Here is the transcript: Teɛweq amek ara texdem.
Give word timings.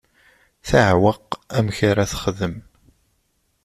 Teɛweq 0.67 1.27
amek 1.57 1.77
ara 1.89 2.11
texdem. 2.11 2.55